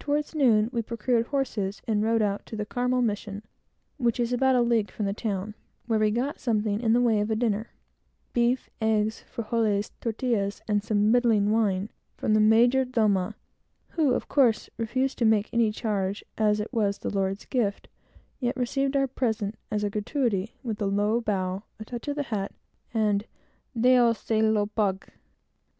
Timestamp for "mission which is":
3.02-4.32